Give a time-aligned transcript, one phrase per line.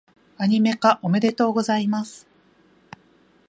[0.39, 2.27] アニメ化、おめでとうございます！